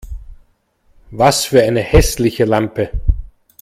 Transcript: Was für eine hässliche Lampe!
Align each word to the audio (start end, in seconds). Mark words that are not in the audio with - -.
Was 1.11 1.45
für 1.45 1.61
eine 1.61 1.81
hässliche 1.81 2.45
Lampe! 2.45 2.89